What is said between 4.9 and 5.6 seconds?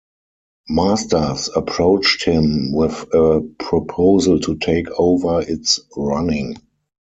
over